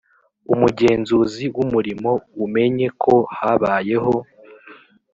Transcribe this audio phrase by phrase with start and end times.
[0.53, 2.11] Umugenzuzi w umurimo
[2.45, 4.15] umenye ko habayeho